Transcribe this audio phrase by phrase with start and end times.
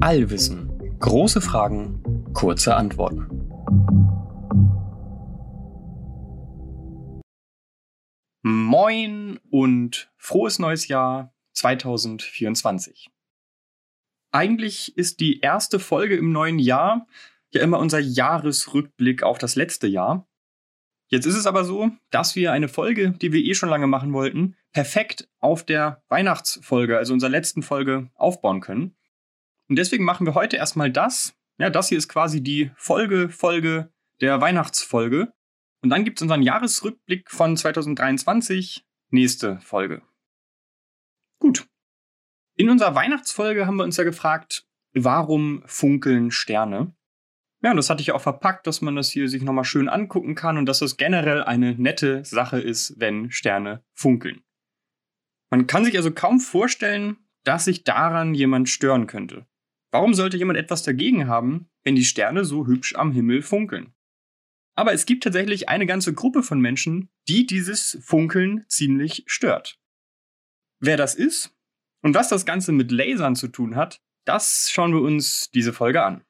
[0.00, 0.96] Allwissen.
[0.98, 3.28] Große Fragen, kurze Antworten.
[8.42, 13.10] Moin und frohes neues Jahr 2024.
[14.32, 17.06] Eigentlich ist die erste Folge im neuen Jahr
[17.52, 20.28] ja immer unser Jahresrückblick auf das letzte Jahr.
[21.08, 24.12] Jetzt ist es aber so, dass wir eine Folge, die wir eh schon lange machen
[24.12, 28.96] wollten, perfekt auf der Weihnachtsfolge, also unserer letzten Folge, aufbauen können.
[29.68, 31.34] Und deswegen machen wir heute erstmal das.
[31.58, 35.32] Ja, das hier ist quasi die Folge, Folge der Weihnachtsfolge.
[35.82, 40.02] Und dann gibt es unseren Jahresrückblick von 2023, nächste Folge.
[41.38, 41.66] Gut.
[42.56, 46.94] In unserer Weihnachtsfolge haben wir uns ja gefragt, warum funkeln Sterne?
[47.62, 50.34] Ja, und das hatte ich auch verpackt, dass man das hier sich nochmal schön angucken
[50.34, 54.42] kann und dass das generell eine nette Sache ist, wenn Sterne funkeln.
[55.50, 59.46] Man kann sich also kaum vorstellen, dass sich daran jemand stören könnte.
[59.90, 63.92] Warum sollte jemand etwas dagegen haben, wenn die Sterne so hübsch am Himmel funkeln?
[64.76, 69.80] Aber es gibt tatsächlich eine ganze Gruppe von Menschen, die dieses Funkeln ziemlich stört.
[70.78, 71.54] Wer das ist
[72.02, 76.02] und was das Ganze mit Lasern zu tun hat, das schauen wir uns diese Folge
[76.02, 76.24] an.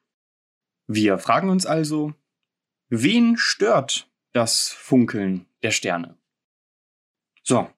[0.87, 2.13] Wir fragen uns also,
[2.89, 6.17] wen stört das Funkeln der Sterne?
[7.43, 7.69] So,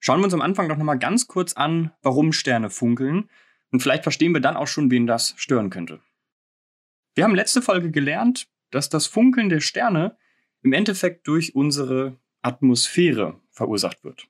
[0.00, 3.28] schauen wir uns am Anfang doch nochmal ganz kurz an, warum Sterne funkeln
[3.70, 6.00] und vielleicht verstehen wir dann auch schon, wen das stören könnte.
[7.14, 10.16] Wir haben letzte Folge gelernt, dass das Funkeln der Sterne
[10.62, 14.26] im Endeffekt durch unsere Atmosphäre verursacht wird.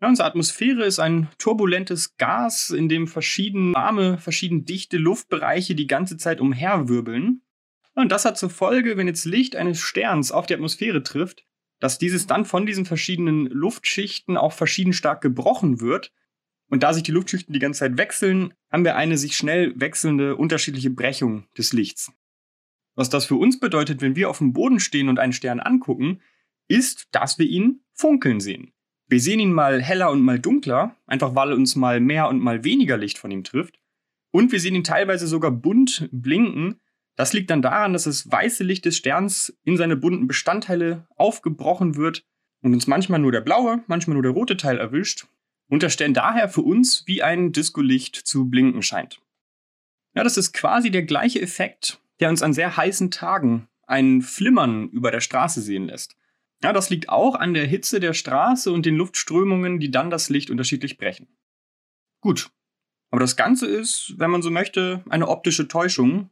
[0.00, 5.88] Ja, unsere Atmosphäre ist ein turbulentes Gas, in dem verschieden warme, verschieden dichte Luftbereiche die
[5.88, 7.42] ganze Zeit umherwirbeln.
[7.94, 11.44] Und das hat zur Folge, wenn jetzt Licht eines Sterns auf die Atmosphäre trifft,
[11.80, 16.12] dass dieses dann von diesen verschiedenen Luftschichten auch verschieden stark gebrochen wird
[16.68, 20.36] und da sich die Luftschichten die ganze Zeit wechseln, haben wir eine sich schnell wechselnde
[20.36, 22.12] unterschiedliche Brechung des Lichts.
[22.94, 26.20] Was das für uns bedeutet, wenn wir auf dem Boden stehen und einen Stern angucken,
[26.66, 28.72] ist, dass wir ihn funkeln sehen.
[29.06, 32.64] Wir sehen ihn mal heller und mal dunkler, einfach weil uns mal mehr und mal
[32.64, 33.78] weniger Licht von ihm trifft.
[34.30, 36.80] Und wir sehen ihn teilweise sogar bunt blinken.
[37.18, 41.96] Das liegt dann daran, dass das weiße Licht des Sterns in seine bunten Bestandteile aufgebrochen
[41.96, 42.24] wird
[42.62, 45.26] und uns manchmal nur der blaue, manchmal nur der rote Teil erwischt
[45.68, 49.20] und der Stern daher für uns wie ein Discolicht zu blinken scheint.
[50.14, 54.88] Ja, das ist quasi der gleiche Effekt, der uns an sehr heißen Tagen ein Flimmern
[54.90, 56.16] über der Straße sehen lässt.
[56.62, 60.28] Ja, das liegt auch an der Hitze der Straße und den Luftströmungen, die dann das
[60.28, 61.26] Licht unterschiedlich brechen.
[62.20, 62.50] Gut.
[63.10, 66.30] Aber das Ganze ist, wenn man so möchte, eine optische Täuschung.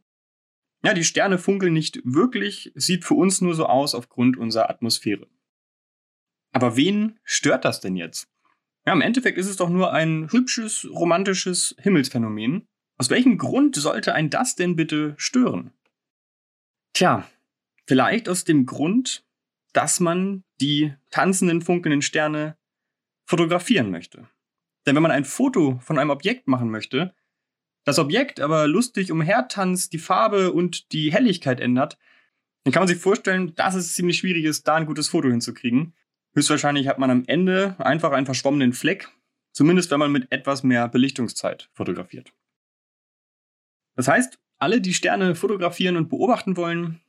[0.83, 5.27] Ja, die Sterne funkeln nicht wirklich, sieht für uns nur so aus aufgrund unserer Atmosphäre.
[6.51, 8.29] Aber wen stört das denn jetzt?
[8.85, 12.67] Ja, im Endeffekt ist es doch nur ein hübsches, romantisches Himmelsphänomen.
[12.97, 15.71] Aus welchem Grund sollte ein das denn bitte stören?
[16.93, 17.27] Tja,
[17.85, 19.25] vielleicht aus dem Grund,
[19.73, 22.57] dass man die tanzenden, funkelnden Sterne
[23.25, 24.27] fotografieren möchte.
[24.85, 27.13] Denn wenn man ein Foto von einem Objekt machen möchte,
[27.87, 31.97] das Objekt aber lustig umhertanzt, die Farbe und die Helligkeit ändert,
[32.65, 35.93] dann kann man sich vorstellen, dass es ziemlich schwierig ist, da ein gutes Foto hinzukriegen.
[36.33, 39.07] Höchstwahrscheinlich hat man am Ende einfach einen verschwommenen Fleck,
[39.53, 42.33] zumindest wenn man mit etwas mehr Belichtungszeit fotografiert.
[43.95, 46.99] Das heißt, alle, die Sterne fotografieren und beobachten wollen,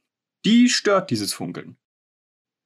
[0.44, 1.76] die stört dieses Funkeln.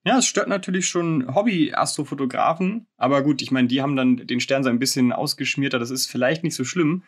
[0.05, 4.65] Ja, es stört natürlich schon Hobby-Astrofotografen, aber gut, ich meine, die haben dann den Stern
[4.65, 7.05] so ein bisschen ausgeschmierter, das ist vielleicht nicht so schlimm,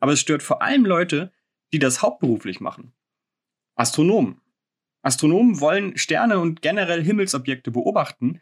[0.00, 1.32] aber es stört vor allem Leute,
[1.72, 2.92] die das hauptberuflich machen.
[3.76, 4.40] Astronomen.
[5.02, 8.40] Astronomen wollen Sterne und generell Himmelsobjekte beobachten,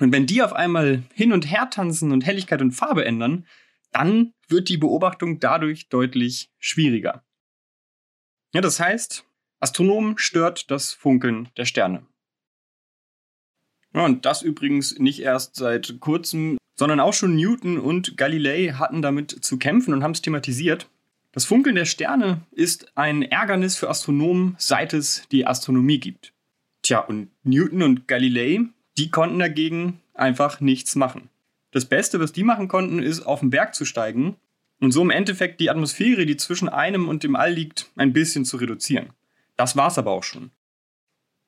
[0.00, 3.46] und wenn die auf einmal hin und her tanzen und Helligkeit und Farbe ändern,
[3.92, 7.24] dann wird die Beobachtung dadurch deutlich schwieriger.
[8.52, 9.24] Ja, das heißt,
[9.60, 12.06] Astronomen stört das Funkeln der Sterne.
[13.94, 19.00] Ja, und das übrigens nicht erst seit kurzem, sondern auch schon Newton und Galilei hatten
[19.00, 20.90] damit zu kämpfen und haben es thematisiert.
[21.34, 26.32] Das Funkeln der Sterne ist ein Ärgernis für Astronomen, seit es die Astronomie gibt.
[26.82, 28.60] Tja, und Newton und Galilei,
[28.96, 31.30] die konnten dagegen einfach nichts machen.
[31.72, 34.36] Das Beste, was die machen konnten, ist auf den Berg zu steigen
[34.78, 38.44] und so im Endeffekt die Atmosphäre, die zwischen einem und dem All liegt, ein bisschen
[38.44, 39.08] zu reduzieren.
[39.56, 40.52] Das war's aber auch schon.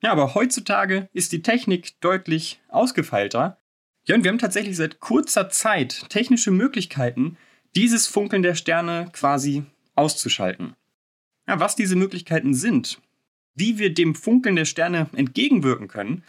[0.03, 3.57] Ja, aber heutzutage ist die Technik deutlich ausgefeilter.
[4.05, 7.37] Ja, und wir haben tatsächlich seit kurzer Zeit technische Möglichkeiten,
[7.73, 9.63] dieses Funkeln der Sterne quasi
[9.97, 10.75] auszuschalten.
[11.47, 13.01] Ja, was diese Möglichkeiten sind,
[13.55, 16.23] wie wir dem Funkeln der Sterne entgegenwirken können,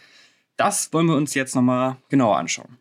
[0.57, 2.77] das wollen wir uns jetzt nochmal genauer anschauen.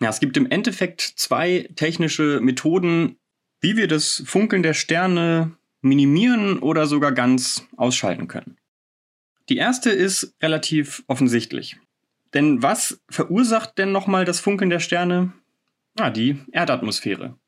[0.00, 3.16] Ja, es gibt im Endeffekt zwei technische Methoden,
[3.60, 8.58] wie wir das Funkeln der Sterne minimieren oder sogar ganz ausschalten können.
[9.48, 11.78] Die erste ist relativ offensichtlich.
[12.34, 15.32] Denn was verursacht denn nochmal das Funkeln der Sterne?
[15.98, 17.38] Ah, die Erdatmosphäre.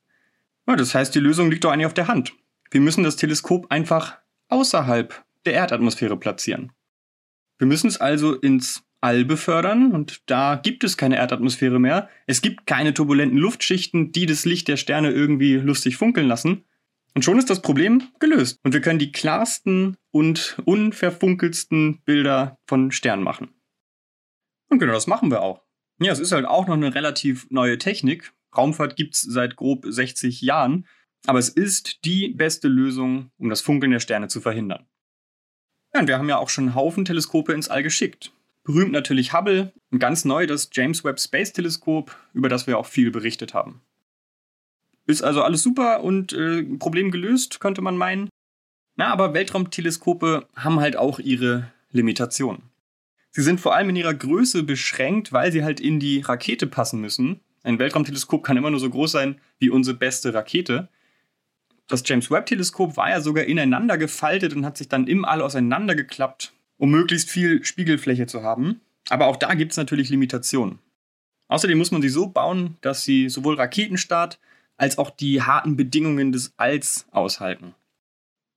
[0.68, 2.34] Ja, das heißt, die Lösung liegt doch eigentlich auf der Hand.
[2.70, 4.18] Wir müssen das Teleskop einfach
[4.48, 6.72] außerhalb der Erdatmosphäre platzieren.
[7.56, 12.10] Wir müssen es also ins All befördern und da gibt es keine Erdatmosphäre mehr.
[12.26, 16.64] Es gibt keine turbulenten Luftschichten, die das Licht der Sterne irgendwie lustig funkeln lassen.
[17.14, 22.92] Und schon ist das Problem gelöst und wir können die klarsten und unverfunkelsten Bilder von
[22.92, 23.48] Sternen machen.
[24.68, 25.62] Und genau das machen wir auch.
[25.98, 28.32] Ja, es ist halt auch noch eine relativ neue Technik.
[28.56, 30.86] Raumfahrt gibt es seit grob 60 Jahren,
[31.26, 34.86] aber es ist die beste Lösung, um das Funkeln der Sterne zu verhindern.
[35.94, 38.32] Ja, und wir haben ja auch schon einen Haufen Teleskope ins All geschickt.
[38.64, 42.86] Berühmt natürlich Hubble und ganz neu das James Webb Space Teleskop, über das wir auch
[42.86, 43.80] viel berichtet haben.
[45.06, 48.28] Ist also alles super und äh, Problem gelöst, könnte man meinen.
[48.96, 52.64] Na, aber Weltraumteleskope haben halt auch ihre Limitationen.
[53.30, 57.00] Sie sind vor allem in ihrer Größe beschränkt, weil sie halt in die Rakete passen
[57.00, 57.40] müssen.
[57.68, 60.88] Ein Weltraumteleskop kann immer nur so groß sein wie unsere beste Rakete.
[61.86, 65.42] Das James Webb Teleskop war ja sogar ineinander gefaltet und hat sich dann im All
[65.42, 68.80] auseinandergeklappt, um möglichst viel Spiegelfläche zu haben.
[69.10, 70.78] Aber auch da gibt es natürlich Limitationen.
[71.48, 74.40] Außerdem muss man sie so bauen, dass sie sowohl Raketenstart
[74.78, 77.74] als auch die harten Bedingungen des Alls aushalten.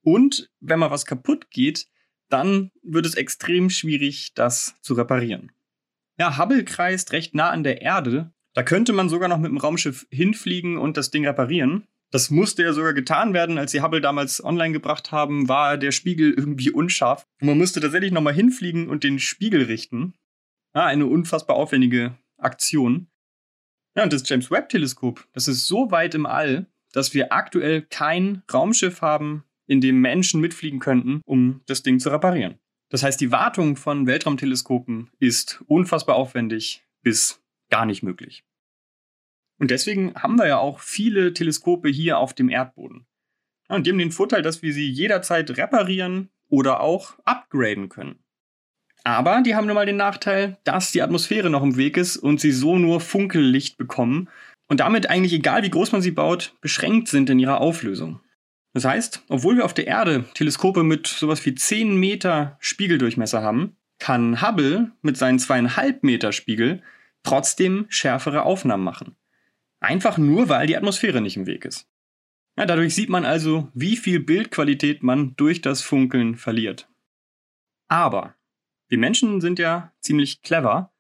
[0.04, 1.90] Und wenn mal was kaputt geht,
[2.30, 5.52] dann wird es extrem schwierig, das zu reparieren.
[6.18, 8.31] Ja, Hubble kreist recht nah an der Erde.
[8.53, 11.88] Da könnte man sogar noch mit dem Raumschiff hinfliegen und das Ding reparieren.
[12.12, 15.92] Das musste ja sogar getan werden, als sie Hubble damals online gebracht haben, war der
[15.92, 17.25] Spiegel irgendwie unscharf.
[17.39, 20.13] Und man musste tatsächlich nochmal hinfliegen und den Spiegel richten.
[20.75, 23.07] Ja, eine unfassbar aufwendige Aktion.
[23.95, 27.81] Ja, und das James Webb Teleskop, das ist so weit im All, dass wir aktuell
[27.81, 32.59] kein Raumschiff haben, in dem Menschen mitfliegen könnten, um das Ding zu reparieren.
[32.89, 37.41] Das heißt, die Wartung von Weltraumteleskopen ist unfassbar aufwendig bis
[37.72, 38.44] gar nicht möglich.
[39.58, 43.06] Und deswegen haben wir ja auch viele Teleskope hier auf dem Erdboden.
[43.70, 48.20] und die haben den Vorteil, dass wir sie jederzeit reparieren oder auch upgraden können.
[49.04, 52.40] Aber die haben nun mal den Nachteil, dass die Atmosphäre noch im Weg ist und
[52.40, 54.30] sie so nur Funkellicht bekommen
[54.68, 58.20] und damit eigentlich egal wie groß man sie baut, beschränkt sind in ihrer Auflösung.
[58.74, 63.76] Das heißt, obwohl wir auf der Erde Teleskope mit sowas wie 10 Meter Spiegeldurchmesser haben,
[64.00, 66.82] kann Hubble mit seinen zweieinhalb Meter Spiegel
[67.24, 69.16] trotzdem schärfere Aufnahmen machen.
[69.80, 71.88] Einfach nur, weil die Atmosphäre nicht im Weg ist.
[72.58, 76.90] Ja, dadurch sieht man also, wie viel Bildqualität man durch das Funkeln verliert.
[77.88, 78.36] Aber
[78.88, 80.94] wir Menschen sind ja ziemlich clever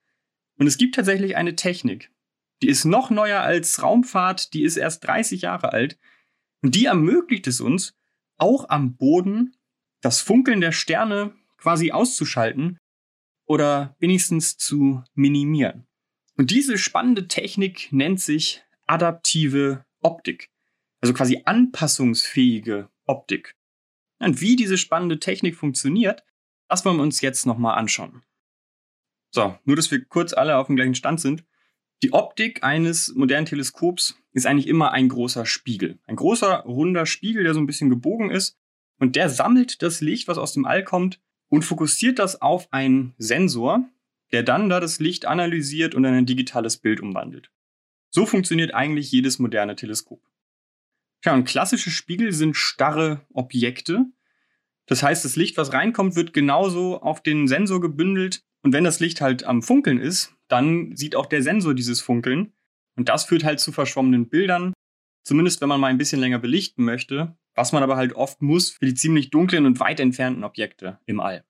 [0.57, 2.11] und es gibt tatsächlich eine Technik.
[2.61, 5.97] Die ist noch neuer als Raumfahrt, die ist erst 30 Jahre alt
[6.61, 7.95] und die ermöglicht es uns,
[8.37, 9.55] auch am Boden
[10.01, 12.79] das Funkeln der Sterne quasi auszuschalten
[13.45, 15.85] oder wenigstens zu minimieren.
[16.41, 20.49] Und diese spannende Technik nennt sich adaptive Optik.
[20.99, 23.55] Also quasi anpassungsfähige Optik.
[24.17, 26.23] Und wie diese spannende Technik funktioniert,
[26.67, 28.23] das wollen wir uns jetzt nochmal anschauen.
[29.29, 31.43] So, nur dass wir kurz alle auf dem gleichen Stand sind.
[32.01, 35.99] Die Optik eines modernen Teleskops ist eigentlich immer ein großer Spiegel.
[36.07, 38.57] Ein großer, runder Spiegel, der so ein bisschen gebogen ist.
[38.97, 43.13] Und der sammelt das Licht, was aus dem All kommt, und fokussiert das auf einen
[43.19, 43.87] Sensor,
[44.31, 47.51] der dann da das Licht analysiert und in ein digitales Bild umwandelt.
[48.09, 50.21] So funktioniert eigentlich jedes moderne Teleskop.
[51.21, 54.05] Tja, und klassische Spiegel sind starre Objekte.
[54.87, 58.43] Das heißt, das Licht, was reinkommt, wird genauso auf den Sensor gebündelt.
[58.63, 62.53] Und wenn das Licht halt am Funkeln ist, dann sieht auch der Sensor dieses Funkeln.
[62.95, 64.73] Und das führt halt zu verschwommenen Bildern.
[65.23, 67.37] Zumindest wenn man mal ein bisschen länger belichten möchte.
[67.53, 71.19] Was man aber halt oft muss für die ziemlich dunklen und weit entfernten Objekte im
[71.19, 71.45] All.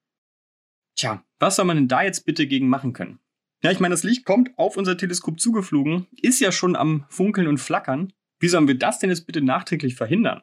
[0.96, 3.18] Tja, was soll man denn da jetzt bitte gegen machen können?
[3.64, 7.48] Ja, ich meine, das Licht kommt auf unser Teleskop zugeflogen, ist ja schon am Funkeln
[7.48, 8.12] und Flackern.
[8.38, 10.42] Wie sollen wir das denn jetzt bitte nachträglich verhindern?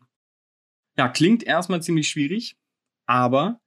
[0.98, 2.58] Ja, klingt erstmal ziemlich schwierig,
[3.06, 3.62] aber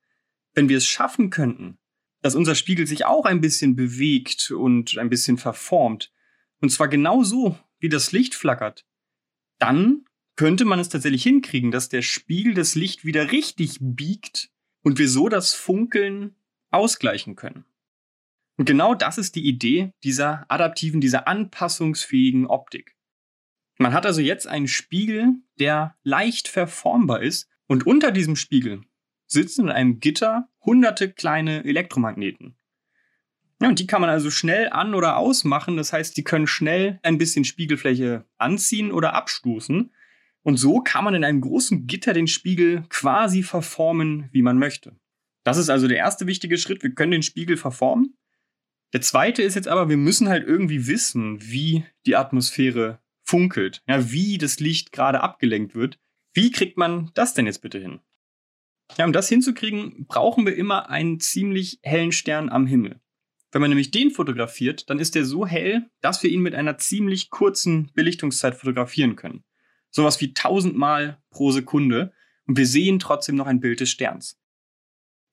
[0.52, 1.78] wenn wir es schaffen könnten,
[2.20, 6.12] dass unser Spiegel sich auch ein bisschen bewegt und ein bisschen verformt,
[6.60, 8.84] und zwar genau so, wie das Licht flackert,
[9.58, 10.04] dann
[10.36, 14.50] könnte man es tatsächlich hinkriegen, dass der Spiegel das Licht wieder richtig biegt
[14.82, 16.36] und wir so das Funkeln
[16.72, 17.64] ausgleichen können.
[18.56, 22.96] Und genau das ist die Idee dieser adaptiven, dieser anpassungsfähigen Optik.
[23.78, 28.82] Man hat also jetzt einen Spiegel, der leicht verformbar ist und unter diesem Spiegel
[29.26, 32.56] sitzen in einem Gitter hunderte kleine Elektromagneten.
[33.60, 35.76] Ja, und die kann man also schnell an- oder ausmachen.
[35.76, 39.92] Das heißt, die können schnell ein bisschen Spiegelfläche anziehen oder abstoßen.
[40.42, 44.96] Und so kann man in einem großen Gitter den Spiegel quasi verformen, wie man möchte.
[45.44, 46.82] Das ist also der erste wichtige Schritt.
[46.82, 48.16] Wir können den Spiegel verformen.
[48.92, 54.12] Der zweite ist jetzt aber, wir müssen halt irgendwie wissen, wie die Atmosphäre funkelt, ja,
[54.12, 55.98] wie das Licht gerade abgelenkt wird.
[56.34, 58.00] Wie kriegt man das denn jetzt bitte hin?
[58.98, 63.00] Ja, um das hinzukriegen, brauchen wir immer einen ziemlich hellen Stern am Himmel.
[63.50, 66.78] Wenn man nämlich den fotografiert, dann ist der so hell, dass wir ihn mit einer
[66.78, 69.44] ziemlich kurzen Belichtungszeit fotografieren können.
[69.90, 72.12] Sowas wie 1000 Mal pro Sekunde
[72.46, 74.38] und wir sehen trotzdem noch ein Bild des Sterns.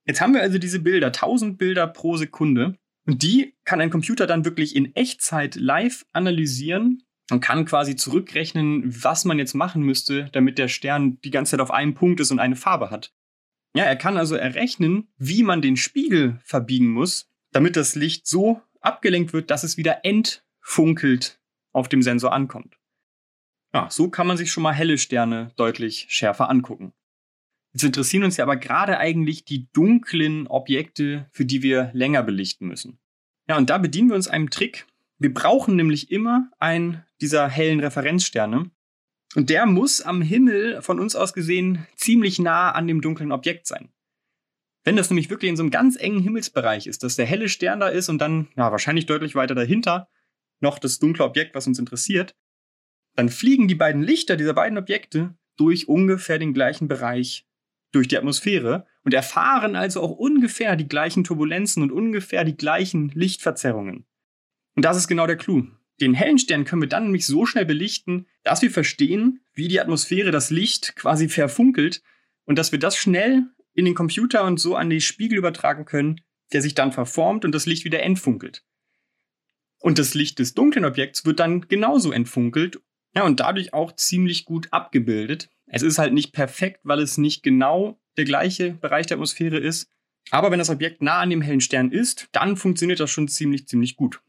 [0.09, 2.73] Jetzt haben wir also diese Bilder, 1000 Bilder pro Sekunde
[3.05, 8.85] und die kann ein Computer dann wirklich in Echtzeit live analysieren und kann quasi zurückrechnen,
[9.03, 12.31] was man jetzt machen müsste, damit der Stern die ganze Zeit auf einem Punkt ist
[12.31, 13.13] und eine Farbe hat.
[13.75, 18.63] Ja, er kann also errechnen, wie man den Spiegel verbiegen muss, damit das Licht so
[18.81, 21.39] abgelenkt wird, dass es wieder entfunkelt
[21.71, 22.79] auf dem Sensor ankommt.
[23.75, 26.93] Ja, so kann man sich schon mal helle Sterne deutlich schärfer angucken.
[27.73, 32.67] Jetzt interessieren uns ja aber gerade eigentlich die dunklen Objekte, für die wir länger belichten
[32.67, 32.99] müssen.
[33.47, 34.85] Ja, und da bedienen wir uns einem Trick.
[35.17, 38.71] Wir brauchen nämlich immer einen dieser hellen Referenzsterne.
[39.35, 43.67] Und der muss am Himmel von uns aus gesehen ziemlich nah an dem dunklen Objekt
[43.67, 43.89] sein.
[44.83, 47.79] Wenn das nämlich wirklich in so einem ganz engen Himmelsbereich ist, dass der helle Stern
[47.79, 50.09] da ist und dann, ja, wahrscheinlich deutlich weiter dahinter
[50.61, 52.35] noch das dunkle Objekt, was uns interessiert,
[53.15, 57.45] dann fliegen die beiden Lichter dieser beiden Objekte durch ungefähr den gleichen Bereich
[57.91, 63.09] durch die Atmosphäre und erfahren also auch ungefähr die gleichen Turbulenzen und ungefähr die gleichen
[63.09, 64.05] Lichtverzerrungen.
[64.75, 65.67] Und das ist genau der Clou.
[65.99, 69.81] Den hellen Stern können wir dann nämlich so schnell belichten, dass wir verstehen, wie die
[69.81, 72.01] Atmosphäre das Licht quasi verfunkelt
[72.45, 73.43] und dass wir das schnell
[73.73, 76.21] in den Computer und so an die Spiegel übertragen können,
[76.53, 78.63] der sich dann verformt und das Licht wieder entfunkelt.
[79.81, 82.81] Und das Licht des dunklen Objekts wird dann genauso entfunkelt
[83.15, 85.49] ja, und dadurch auch ziemlich gut abgebildet.
[85.65, 89.89] Es ist halt nicht perfekt, weil es nicht genau der gleiche Bereich der Atmosphäre ist.
[90.31, 93.67] Aber wenn das Objekt nah an dem hellen Stern ist, dann funktioniert das schon ziemlich,
[93.67, 94.21] ziemlich gut.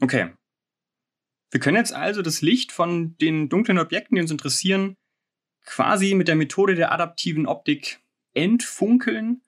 [0.00, 0.32] Okay.
[1.50, 4.96] Wir können jetzt also das Licht von den dunklen Objekten, die uns interessieren,
[5.64, 8.00] quasi mit der Methode der adaptiven Optik
[8.32, 9.42] entfunkeln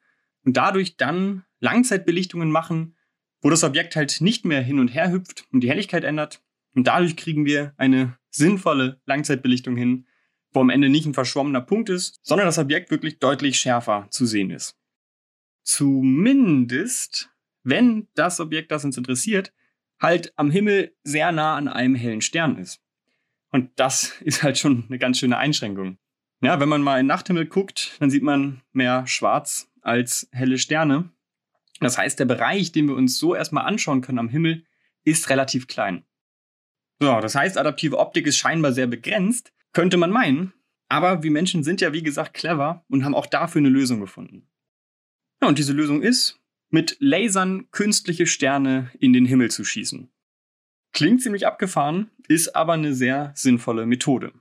[0.44, 2.96] und dadurch dann Langzeitbelichtungen machen,
[3.40, 6.42] wo das Objekt halt nicht mehr hin und her hüpft und die Helligkeit ändert,
[6.74, 10.06] und dadurch kriegen wir eine sinnvolle Langzeitbelichtung hin,
[10.52, 14.26] wo am Ende nicht ein verschwommener Punkt ist, sondern das Objekt wirklich deutlich schärfer zu
[14.26, 14.76] sehen ist.
[15.62, 17.30] Zumindest,
[17.62, 19.52] wenn das Objekt, das uns interessiert,
[20.00, 22.80] halt am Himmel sehr nah an einem hellen Stern ist.
[23.50, 25.98] Und das ist halt schon eine ganz schöne Einschränkung.
[26.40, 30.58] Ja, wenn man mal in den Nachthimmel guckt, dann sieht man mehr schwarz als helle
[30.58, 31.10] Sterne.
[31.78, 34.64] Das heißt, der Bereich, den wir uns so erstmal anschauen können am Himmel,
[35.04, 36.04] ist relativ klein.
[37.02, 40.52] So, das heißt, adaptive Optik ist scheinbar sehr begrenzt, könnte man meinen.
[40.88, 44.46] Aber wir Menschen sind ja, wie gesagt, clever und haben auch dafür eine Lösung gefunden.
[45.40, 46.38] Ja, und diese Lösung ist,
[46.70, 50.12] mit Lasern künstliche Sterne in den Himmel zu schießen.
[50.92, 54.32] Klingt ziemlich abgefahren, ist aber eine sehr sinnvolle Methode.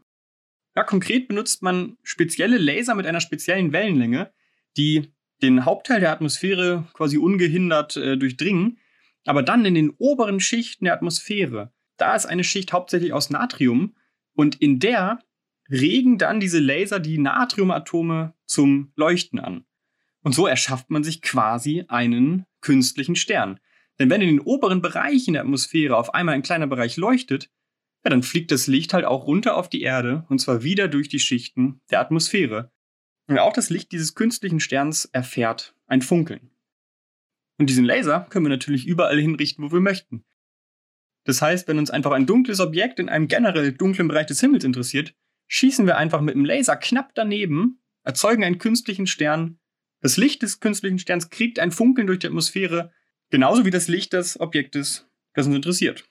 [0.75, 4.32] Ja, konkret benutzt man spezielle Laser mit einer speziellen Wellenlänge,
[4.77, 8.77] die den Hauptteil der Atmosphäre quasi ungehindert äh, durchdringen,
[9.25, 13.96] aber dann in den oberen Schichten der Atmosphäre da ist eine Schicht hauptsächlich aus Natrium
[14.34, 15.20] und in der
[15.70, 19.65] regen dann diese Laser die Natriumatome zum Leuchten an.
[20.24, 23.60] Und so erschafft man sich quasi einen künstlichen Stern.
[24.00, 27.50] Denn wenn in den oberen Bereichen der Atmosphäre auf einmal ein kleiner Bereich leuchtet,
[28.03, 31.08] ja, dann fliegt das Licht halt auch runter auf die Erde und zwar wieder durch
[31.08, 32.72] die Schichten der Atmosphäre.
[33.27, 36.50] Und auch das Licht dieses künstlichen Sterns erfährt ein Funkeln.
[37.60, 40.25] Und diesen Laser können wir natürlich überall hinrichten, wo wir möchten.
[41.23, 44.63] Das heißt, wenn uns einfach ein dunkles Objekt in einem generell dunklen Bereich des Himmels
[44.63, 45.13] interessiert,
[45.47, 49.59] schießen wir einfach mit dem Laser knapp daneben, erzeugen einen künstlichen Stern.
[49.99, 52.91] Das Licht des künstlichen Sterns kriegt ein Funkeln durch die Atmosphäre,
[53.29, 56.05] genauso wie das Licht des Objektes, das uns interessiert.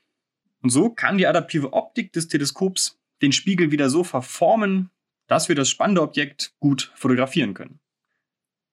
[0.63, 4.91] Und so kann die adaptive Optik des Teleskops den Spiegel wieder so verformen,
[5.27, 7.81] dass wir das spannende Objekt gut fotografieren können.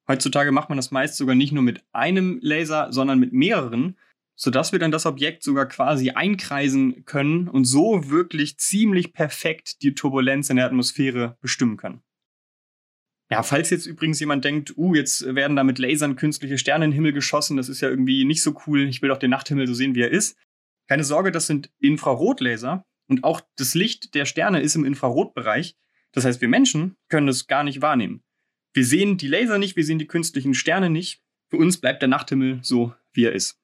[0.08, 3.98] Heutzutage macht man das meist sogar nicht nur mit einem Laser, sondern mit mehreren,
[4.38, 9.96] sodass wir dann das Objekt sogar quasi einkreisen können und so wirklich ziemlich perfekt die
[9.96, 12.02] Turbulenz in der Atmosphäre bestimmen können.
[13.30, 16.92] Ja, falls jetzt übrigens jemand denkt, uh, jetzt werden da mit Lasern künstliche Sterne in
[16.92, 19.68] den Himmel geschossen, das ist ja irgendwie nicht so cool, ich will doch den Nachthimmel
[19.68, 20.38] so sehen, wie er ist.
[20.88, 25.76] Keine Sorge, das sind Infrarotlaser und auch das Licht der Sterne ist im Infrarotbereich.
[26.14, 28.24] Das heißt, wir Menschen können das gar nicht wahrnehmen.
[28.74, 31.22] Wir sehen die Laser nicht, wir sehen die künstlichen Sterne nicht.
[31.50, 33.60] Für uns bleibt der Nachthimmel so, wie er ist.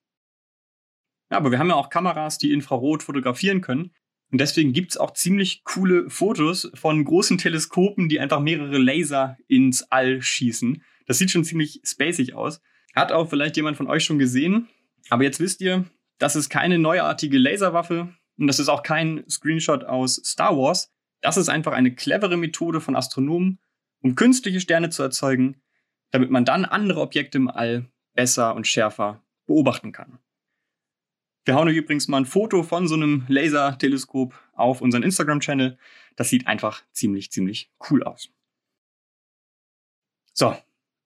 [1.34, 3.90] Ja, aber wir haben ja auch Kameras, die Infrarot fotografieren können.
[4.32, 9.38] Und deswegen gibt es auch ziemlich coole Fotos von großen Teleskopen, die einfach mehrere Laser
[9.48, 10.84] ins All schießen.
[11.08, 12.62] Das sieht schon ziemlich spacig aus.
[12.94, 14.68] Hat auch vielleicht jemand von euch schon gesehen.
[15.10, 15.86] Aber jetzt wisst ihr,
[16.20, 20.94] das ist keine neuartige Laserwaffe und das ist auch kein Screenshot aus Star Wars.
[21.22, 23.58] Das ist einfach eine clevere Methode von Astronomen,
[24.04, 25.64] um künstliche Sterne zu erzeugen,
[26.12, 30.20] damit man dann andere Objekte im All besser und schärfer beobachten kann.
[31.46, 35.78] Wir hauen euch übrigens mal ein Foto von so einem Laserteleskop auf unseren Instagram-Channel.
[36.16, 38.30] Das sieht einfach ziemlich, ziemlich cool aus.
[40.34, 40.56] So,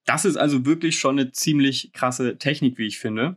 [0.04, 3.36] das ist also wirklich schon eine ziemlich krasse Technik, wie ich finde.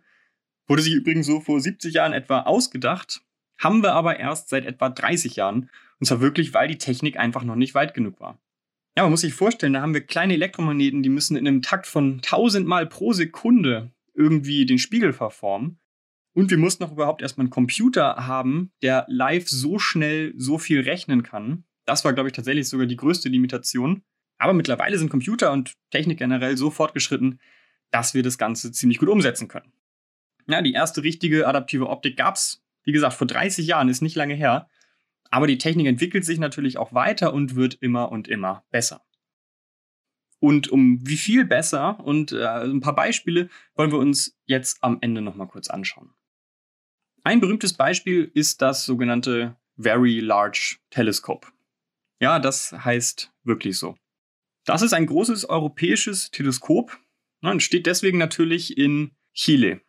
[0.68, 3.22] Wurde sich übrigens so vor 70 Jahren etwa ausgedacht,
[3.58, 5.70] haben wir aber erst seit etwa 30 Jahren.
[6.00, 8.40] Und zwar wirklich, weil die Technik einfach noch nicht weit genug war.
[8.96, 11.88] Ja, man muss sich vorstellen, da haben wir kleine Elektromagneten, die müssen in einem Takt
[11.88, 15.81] von 1000 Mal pro Sekunde irgendwie den Spiegel verformen.
[16.34, 20.82] Und wir mussten auch überhaupt erstmal einen Computer haben, der live so schnell so viel
[20.82, 21.66] rechnen kann.
[21.86, 24.04] Das war, glaube ich, tatsächlich sogar die größte Limitation.
[24.38, 27.40] Aber mittlerweile sind Computer und Technik generell so fortgeschritten,
[27.92, 29.74] dass wir das Ganze ziemlich gut umsetzen können.
[30.48, 34.16] Ja, die erste richtige adaptive Optik gab es, wie gesagt, vor 30 Jahren, ist nicht
[34.16, 34.68] lange her.
[35.30, 39.02] Aber die Technik entwickelt sich natürlich auch weiter und wird immer und immer besser.
[40.40, 44.98] Und um wie viel besser und äh, ein paar Beispiele wollen wir uns jetzt am
[45.02, 46.16] Ende nochmal kurz anschauen.
[47.24, 51.48] Ein berühmtes Beispiel ist das sogenannte Very Large Telescope.
[52.20, 53.96] Ja, das heißt wirklich so.
[54.66, 56.98] Das ist ein großes europäisches Teleskop
[57.42, 59.82] ne, und steht deswegen natürlich in Chile.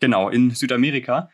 [0.00, 1.30] Genau, in Südamerika.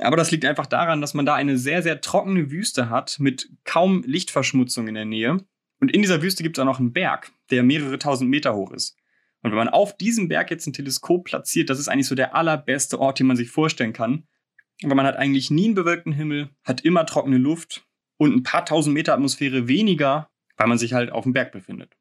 [0.00, 3.48] Aber das liegt einfach daran, dass man da eine sehr, sehr trockene Wüste hat mit
[3.64, 5.44] kaum Lichtverschmutzung in der Nähe.
[5.80, 8.72] Und in dieser Wüste gibt es auch noch einen Berg, der mehrere tausend Meter hoch
[8.72, 8.96] ist.
[9.42, 12.34] Und wenn man auf diesem Berg jetzt ein Teleskop platziert, das ist eigentlich so der
[12.34, 14.26] allerbeste Ort, den man sich vorstellen kann.
[14.84, 17.86] Weil man hat eigentlich nie einen bewölkten Himmel, hat immer trockene Luft
[18.16, 21.96] und ein paar tausend Meter Atmosphäre weniger, weil man sich halt auf dem Berg befindet.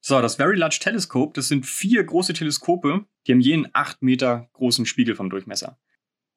[0.00, 4.50] So, das Very Large Telescope, das sind vier große Teleskope, die haben jeden acht Meter
[4.52, 5.78] großen Spiegel vom Durchmesser.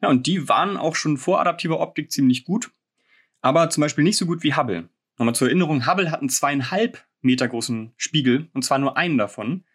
[0.02, 2.72] Ja, und die waren auch schon vor adaptiver Optik ziemlich gut,
[3.42, 4.90] aber zum Beispiel nicht so gut wie Hubble.
[5.18, 9.66] Nochmal zur Erinnerung, Hubble hat einen zweieinhalb Meter großen Spiegel, und zwar nur einen davon.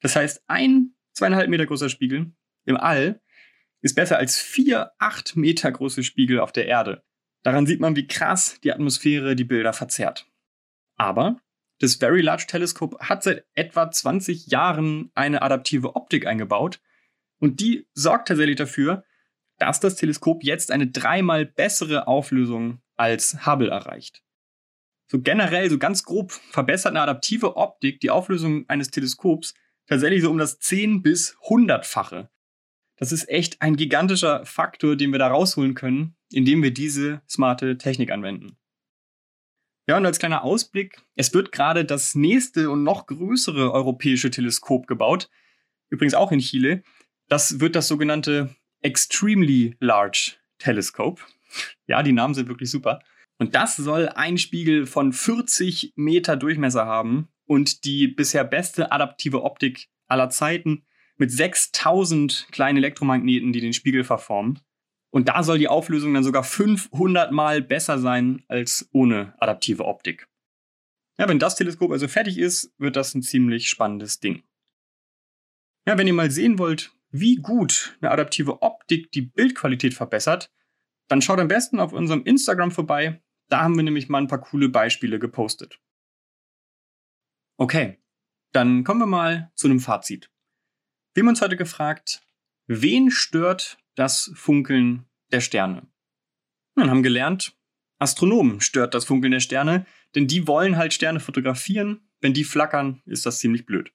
[0.00, 2.32] Das heißt, ein zweieinhalb Meter großer Spiegel
[2.64, 3.20] im All
[3.82, 7.02] ist besser als vier acht Meter große Spiegel auf der Erde.
[7.42, 10.26] Daran sieht man, wie krass die Atmosphäre die Bilder verzerrt.
[10.96, 11.40] Aber
[11.78, 16.80] das Very Large Telescope hat seit etwa 20 Jahren eine adaptive Optik eingebaut
[17.38, 19.04] und die sorgt tatsächlich dafür,
[19.58, 24.22] dass das Teleskop jetzt eine dreimal bessere Auflösung als Hubble erreicht.
[25.06, 29.54] So generell, so ganz grob verbessert eine adaptive Optik die Auflösung eines Teleskops
[29.86, 32.28] tatsächlich so um das 10 bis 100-fache.
[33.00, 37.78] Das ist echt ein gigantischer Faktor, den wir da rausholen können, indem wir diese smarte
[37.78, 38.58] Technik anwenden.
[39.88, 44.86] Ja, und als kleiner Ausblick, es wird gerade das nächste und noch größere europäische Teleskop
[44.86, 45.30] gebaut,
[45.88, 46.82] übrigens auch in Chile.
[47.26, 51.22] Das wird das sogenannte Extremely Large Telescope.
[51.86, 53.00] Ja, die Namen sind wirklich super.
[53.38, 59.42] Und das soll ein Spiegel von 40 Meter Durchmesser haben und die bisher beste adaptive
[59.42, 60.84] Optik aller Zeiten
[61.20, 64.58] mit 6000 kleinen Elektromagneten, die den Spiegel verformen.
[65.10, 70.28] Und da soll die Auflösung dann sogar 500 Mal besser sein als ohne adaptive Optik.
[71.18, 74.42] Ja, wenn das Teleskop also fertig ist, wird das ein ziemlich spannendes Ding.
[75.86, 80.50] Ja, wenn ihr mal sehen wollt, wie gut eine adaptive Optik die Bildqualität verbessert,
[81.08, 83.22] dann schaut am besten auf unserem Instagram vorbei.
[83.50, 85.80] Da haben wir nämlich mal ein paar coole Beispiele gepostet.
[87.58, 87.98] Okay,
[88.52, 90.30] dann kommen wir mal zu einem Fazit.
[91.12, 92.22] Wir haben uns heute gefragt,
[92.68, 95.88] wen stört das Funkeln der Sterne.
[96.76, 97.56] Und haben gelernt,
[97.98, 102.08] Astronomen stört das Funkeln der Sterne, denn die wollen halt Sterne fotografieren.
[102.20, 103.92] Wenn die flackern, ist das ziemlich blöd.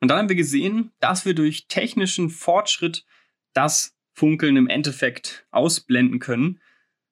[0.00, 3.04] Und dann haben wir gesehen, dass wir durch technischen Fortschritt
[3.52, 6.60] das Funkeln im Endeffekt ausblenden können.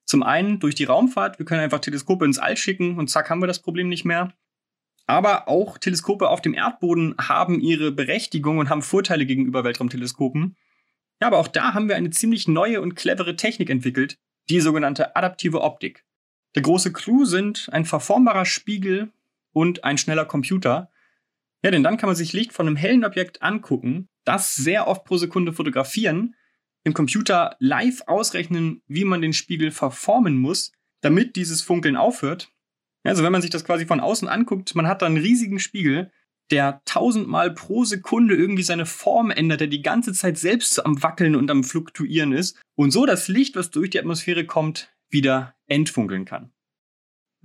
[0.05, 3.43] Zum einen durch die Raumfahrt, wir können einfach Teleskope ins All schicken und zack haben
[3.43, 4.33] wir das Problem nicht mehr.
[5.07, 10.57] Aber auch Teleskope auf dem Erdboden haben ihre Berechtigung und haben Vorteile gegenüber Weltraumteleskopen.
[11.21, 15.15] Ja, aber auch da haben wir eine ziemlich neue und clevere Technik entwickelt, die sogenannte
[15.17, 16.05] adaptive Optik.
[16.55, 19.13] Der große Clou sind ein verformbarer Spiegel
[19.53, 20.91] und ein schneller Computer.
[21.63, 25.05] Ja, denn dann kann man sich Licht von einem hellen Objekt angucken, das sehr oft
[25.05, 26.35] pro Sekunde fotografieren,
[26.85, 32.53] im Computer live ausrechnen, wie man den Spiegel verformen muss, damit dieses Funkeln aufhört.
[33.05, 36.11] Also wenn man sich das quasi von außen anguckt, man hat da einen riesigen Spiegel
[36.51, 41.37] der tausendmal pro Sekunde irgendwie seine Form ändert, der die ganze Zeit selbst am Wackeln
[41.37, 46.25] und am Fluktuieren ist und so das Licht, was durch die Atmosphäre kommt, wieder entfunkeln
[46.25, 46.53] kann.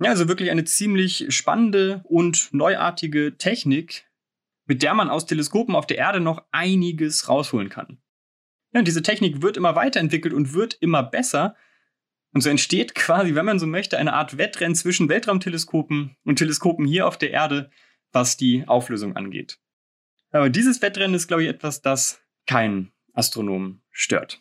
[0.02, 4.06] Ja, also wirklich eine ziemlich spannende und neuartige Technik,
[4.66, 7.98] mit der man aus Teleskopen auf der Erde noch einiges rausholen kann.
[8.72, 11.56] Ja, und diese Technik wird immer weiterentwickelt und wird immer besser.
[12.32, 16.86] Und so entsteht quasi, wenn man so möchte, eine Art Wettrennen zwischen Weltraumteleskopen und Teleskopen
[16.86, 17.70] hier auf der Erde,
[18.12, 19.58] was die Auflösung angeht.
[20.30, 24.40] Aber dieses Wettrennen ist, glaube ich, etwas, das keinen Astronomen stört.